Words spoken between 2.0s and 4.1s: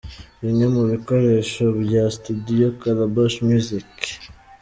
Studio Calabash music.